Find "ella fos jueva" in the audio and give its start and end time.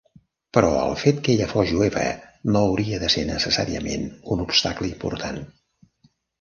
1.33-2.07